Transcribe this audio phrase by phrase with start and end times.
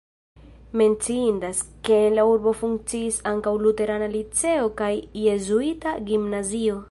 [0.79, 4.91] Menciindas, ke en la urbo funkciis ankaŭ luterana liceo kaj
[5.27, 6.79] jezuita gimnazio.